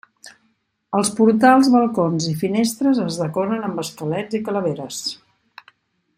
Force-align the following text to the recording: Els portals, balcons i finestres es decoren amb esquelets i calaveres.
Els 0.99 1.11
portals, 1.19 1.69
balcons 1.75 2.27
i 2.31 2.33
finestres 2.39 3.03
es 3.05 3.21
decoren 3.25 3.69
amb 3.69 3.83
esquelets 3.85 4.41
i 4.41 4.43
calaveres. 4.49 5.05